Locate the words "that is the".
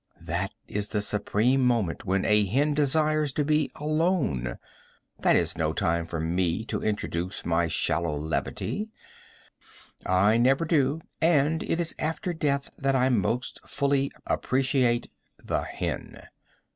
0.21-0.99